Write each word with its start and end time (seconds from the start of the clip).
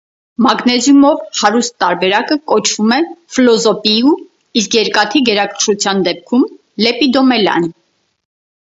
Մագնեզիումով 0.43 1.19
հարուստ 1.41 1.75
տարբերակը 1.83 2.37
կոչվում 2.53 2.95
է 2.97 2.99
ֆլոզոպիու, 3.37 4.15
իսկ 4.63 4.79
երկաթի 4.81 5.23
գերակշռության 5.31 6.05
դեպքում՝ 6.11 6.49
լեպիդոմելան։ 6.87 7.75